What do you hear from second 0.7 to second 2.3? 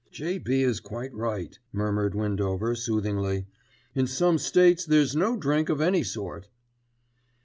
quite right," murmured